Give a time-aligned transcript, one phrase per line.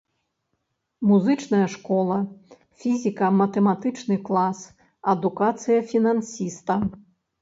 [1.09, 2.17] Музычная школа,
[2.83, 4.65] фізіка-матэматычны клас,
[5.15, 6.83] адукацыя фінансіста.